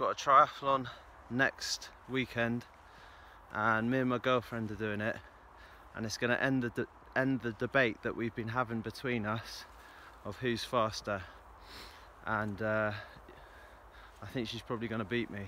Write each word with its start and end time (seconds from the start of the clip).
got 0.00 0.12
a 0.12 0.30
triathlon 0.30 0.86
next 1.28 1.90
weekend 2.08 2.64
and 3.52 3.90
me 3.90 3.98
and 3.98 4.08
my 4.08 4.16
girlfriend 4.16 4.70
are 4.70 4.74
doing 4.76 4.98
it 4.98 5.14
and 5.94 6.06
it's 6.06 6.16
going 6.16 6.30
to 6.30 6.42
end 6.42 6.62
the 6.62 6.86
end 7.14 7.42
the 7.42 7.52
debate 7.52 8.02
that 8.02 8.16
we've 8.16 8.34
been 8.34 8.48
having 8.48 8.80
between 8.80 9.26
us 9.26 9.66
of 10.24 10.38
who's 10.38 10.64
faster. 10.64 11.22
And 12.24 12.62
uh, 12.62 12.92
I 14.22 14.26
think 14.28 14.48
she's 14.48 14.62
probably 14.62 14.88
going 14.88 15.00
to 15.00 15.04
beat 15.04 15.30
me. 15.30 15.42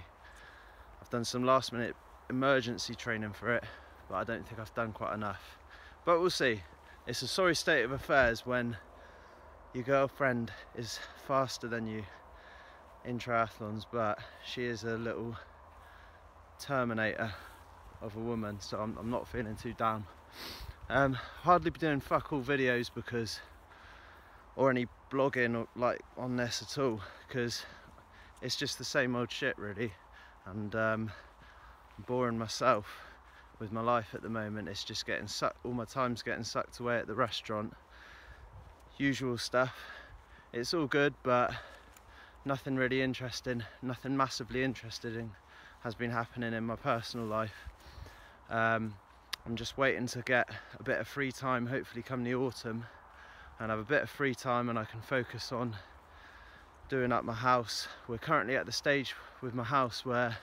I've 1.00 1.08
done 1.08 1.24
some 1.24 1.44
last 1.44 1.72
minute 1.72 1.96
emergency 2.28 2.94
training 2.94 3.32
for 3.32 3.54
it 3.54 3.64
but 4.10 4.16
I 4.16 4.24
don't 4.24 4.46
think 4.46 4.60
I've 4.60 4.74
done 4.74 4.92
quite 4.92 5.14
enough. 5.14 5.56
But 6.04 6.20
we'll 6.20 6.28
see. 6.28 6.60
It's 7.06 7.22
a 7.22 7.26
sorry 7.26 7.54
state 7.54 7.84
of 7.84 7.92
affairs 7.92 8.44
when 8.44 8.76
your 9.72 9.84
girlfriend 9.84 10.52
is 10.76 11.00
faster 11.26 11.68
than 11.68 11.86
you 11.86 12.04
in 13.04 13.18
triathlons 13.18 13.84
but 13.90 14.18
she 14.44 14.64
is 14.64 14.84
a 14.84 14.96
little 14.96 15.36
terminator 16.58 17.32
of 18.00 18.16
a 18.16 18.20
woman 18.20 18.60
so 18.60 18.78
I'm, 18.78 18.96
I'm 18.98 19.10
not 19.10 19.28
feeling 19.28 19.56
too 19.56 19.74
down 19.74 20.04
um, 20.88 21.14
hardly 21.14 21.70
be 21.70 21.78
doing 21.78 22.00
fuck 22.00 22.32
all 22.32 22.42
videos 22.42 22.90
because 22.94 23.40
or 24.56 24.70
any 24.70 24.86
blogging 25.10 25.56
or 25.56 25.66
like 25.76 26.00
on 26.16 26.36
this 26.36 26.62
at 26.62 26.82
all 26.82 27.00
because 27.26 27.64
it's 28.42 28.56
just 28.56 28.78
the 28.78 28.84
same 28.84 29.14
old 29.16 29.30
shit 29.30 29.56
really. 29.56 29.92
And 30.46 30.74
um, 30.74 31.10
I'm 31.96 32.04
boring 32.06 32.38
myself 32.38 32.86
with 33.58 33.70
my 33.72 33.80
life 33.80 34.08
at 34.14 34.22
the 34.22 34.28
moment. 34.28 34.68
It's 34.68 34.84
just 34.84 35.06
getting 35.06 35.28
sucked 35.28 35.64
all 35.64 35.72
my 35.72 35.84
time's 35.84 36.22
getting 36.22 36.44
sucked 36.44 36.80
away 36.80 36.98
at 36.98 37.06
the 37.06 37.14
restaurant. 37.14 37.74
Usual 38.98 39.38
stuff. 39.38 39.74
It's 40.52 40.74
all 40.74 40.86
good 40.86 41.14
but 41.22 41.54
nothing 42.44 42.76
really 42.76 43.02
interesting, 43.02 43.62
nothing 43.82 44.16
massively 44.16 44.64
interesting 44.64 45.30
has 45.82 45.94
been 45.94 46.10
happening 46.10 46.52
in 46.52 46.64
my 46.64 46.76
personal 46.76 47.26
life. 47.26 47.54
Um, 48.50 48.94
I'm 49.46 49.56
just 49.56 49.78
waiting 49.78 50.06
to 50.08 50.22
get 50.22 50.48
a 50.78 50.82
bit 50.82 50.98
of 50.98 51.08
free 51.08 51.32
time, 51.32 51.66
hopefully 51.66 52.02
come 52.02 52.24
the 52.24 52.34
autumn, 52.34 52.84
and 53.58 53.70
have 53.70 53.78
a 53.78 53.84
bit 53.84 54.02
of 54.02 54.10
free 54.10 54.34
time 54.34 54.68
and 54.68 54.78
I 54.78 54.84
can 54.84 55.00
focus 55.00 55.52
on 55.52 55.76
doing 56.88 57.12
up 57.12 57.24
my 57.24 57.32
house. 57.32 57.88
We're 58.08 58.18
currently 58.18 58.56
at 58.56 58.66
the 58.66 58.72
stage 58.72 59.14
with 59.40 59.54
my 59.54 59.64
house 59.64 60.04
where 60.04 60.30
I 60.30 60.36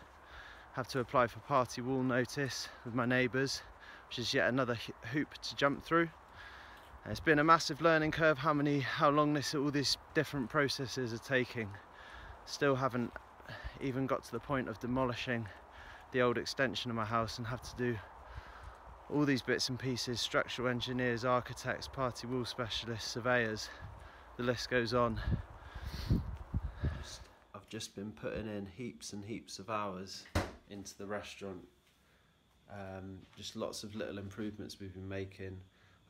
have 0.74 0.88
to 0.90 1.00
apply 1.00 1.28
for 1.28 1.40
party 1.40 1.82
wall 1.82 2.04
notice 2.04 2.70
with 2.86 2.96
my 2.96 3.06
neighbours, 3.06 3.62
which 4.08 4.20
is 4.20 4.34
yet 4.34 4.48
another 4.48 4.78
hoop 5.12 5.34
to 5.42 5.56
jump 5.56 5.84
through. 5.84 6.10
It's 7.06 7.20
been 7.20 7.40
a 7.40 7.44
massive 7.44 7.82
learning 7.82 8.12
curve 8.12 8.38
how 8.38 8.54
many, 8.54 8.80
how 8.80 9.10
long 9.10 9.34
this, 9.34 9.56
all 9.56 9.72
these 9.72 9.98
different 10.14 10.50
processes 10.50 11.14
are 11.14 11.18
taking 11.18 11.70
still 12.50 12.76
haven't 12.76 13.14
even 13.80 14.08
got 14.08 14.24
to 14.24 14.32
the 14.32 14.40
point 14.40 14.68
of 14.68 14.80
demolishing 14.80 15.48
the 16.12 16.22
old 16.22 16.38
extension 16.38 16.90
of 16.90 16.98
my 16.98 17.06
house 17.06 17.38
and 17.38 17.46
have 17.46 17.62
to 17.62 17.76
do 17.78 17.96
all 19.14 19.24
these 19.24 19.44
bits 19.44 19.70
and 19.70 19.78
pieces 19.78 20.20
structural 20.20 20.68
engineers 20.68 21.24
architects 21.24 21.88
party 21.88 22.26
wall 22.26 22.46
specialists 22.46 23.12
surveyors. 23.12 23.70
The 24.38 24.44
list 24.44 24.70
goes 24.70 24.94
on. 24.94 25.22
I've 27.54 27.70
just 27.70 27.96
been 27.96 28.12
putting 28.12 28.48
in 28.48 28.66
heaps 28.66 29.14
and 29.14 29.24
heaps 29.24 29.60
of 29.60 29.70
hours 29.70 30.26
into 30.70 30.98
the 30.98 31.06
restaurant. 31.06 31.62
Um, 32.72 33.20
just 33.38 33.56
lots 33.56 33.84
of 33.84 33.96
little 33.96 34.18
improvements 34.18 34.80
we've 34.80 34.94
been 34.94 35.10
making. 35.10 35.60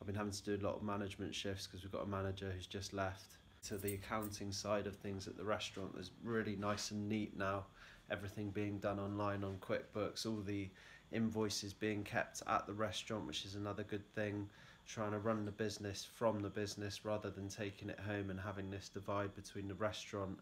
I've 0.00 0.06
been 0.06 0.16
having 0.16 0.32
to 0.32 0.42
do 0.42 0.56
a 0.56 0.62
lot 0.66 0.76
of 0.76 0.82
management 0.82 1.34
shifts 1.34 1.66
because 1.66 1.82
we've 1.82 1.92
got 1.92 2.04
a 2.04 2.08
manager 2.08 2.50
who's 2.50 2.66
just 2.66 2.94
left 2.94 3.36
to 3.62 3.76
the 3.76 3.94
accounting 3.94 4.52
side 4.52 4.86
of 4.86 4.96
things 4.96 5.28
at 5.28 5.36
the 5.36 5.44
restaurant 5.44 5.94
is 5.98 6.10
really 6.24 6.56
nice 6.56 6.90
and 6.90 7.08
neat 7.08 7.36
now. 7.36 7.64
Everything 8.10 8.50
being 8.50 8.78
done 8.78 8.98
online 8.98 9.44
on 9.44 9.58
QuickBooks, 9.60 10.26
all 10.26 10.40
the 10.44 10.68
invoices 11.12 11.72
being 11.72 12.02
kept 12.02 12.42
at 12.46 12.66
the 12.66 12.72
restaurant, 12.72 13.26
which 13.26 13.44
is 13.44 13.54
another 13.54 13.82
good 13.82 14.06
thing. 14.14 14.48
Trying 14.86 15.12
to 15.12 15.18
run 15.18 15.44
the 15.44 15.52
business 15.52 16.06
from 16.14 16.40
the 16.40 16.48
business 16.48 17.04
rather 17.04 17.30
than 17.30 17.48
taking 17.48 17.90
it 17.90 18.00
home 18.00 18.30
and 18.30 18.40
having 18.40 18.70
this 18.70 18.88
divide 18.88 19.34
between 19.36 19.68
the 19.68 19.74
restaurant 19.74 20.38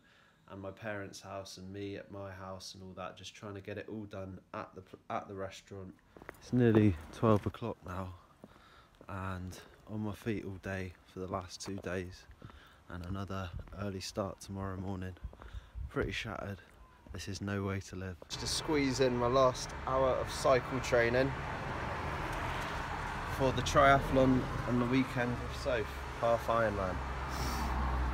and 0.51 0.63
my 0.63 0.71
parents' 0.71 1.21
house 1.21 1.59
and 1.59 1.71
me 1.71 1.97
at 1.97 2.11
my 2.11 2.31
house 2.31 2.75
and 2.75 2.83
all 2.83 2.95
that. 2.97 3.17
Just 3.17 3.35
trying 3.35 3.55
to 3.55 3.61
get 3.61 3.77
it 3.77 3.87
all 3.91 4.05
done 4.05 4.39
at 4.55 4.71
the 4.75 4.83
at 5.11 5.29
the 5.29 5.35
restaurant. 5.35 5.93
It's 6.41 6.53
nearly 6.53 6.97
12 7.15 7.45
o'clock 7.47 7.77
now, 7.87 8.15
and 9.09 9.59
on 9.91 10.01
my 10.01 10.15
feet 10.15 10.45
all 10.47 10.59
day 10.63 10.93
for 11.13 11.21
the 11.21 11.27
last 11.27 11.61
two 11.61 11.77
days 11.77 12.25
and 12.91 13.05
another 13.07 13.51
early 13.83 14.01
start 14.01 14.41
tomorrow 14.41 14.77
morning. 14.77 15.15
Pretty 15.89 16.13
shattered. 16.13 16.59
This 17.13 17.29
is 17.29 17.41
no 17.41 17.63
way 17.63 17.81
to 17.89 17.97
live. 17.97 18.17
Just 18.29 18.41
to 18.41 18.47
squeeze 18.47 19.01
in 19.01 19.17
my 19.17 19.27
last 19.27 19.71
hour 19.87 20.11
of 20.11 20.31
cycle 20.31 20.81
training 20.81 21.33
for 23.37 23.53
the 23.53 23.63
triathlon 23.63 24.43
on 24.67 24.79
the 24.79 24.87
weekend 24.87 25.31
with 25.31 25.63
Soph, 25.63 25.87
half 26.21 26.47
Ironman. 26.47 26.97